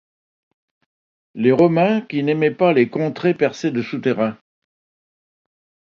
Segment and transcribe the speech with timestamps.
[1.35, 4.35] Les Romains qui n'aimaient pas les contrées percées de souterrains.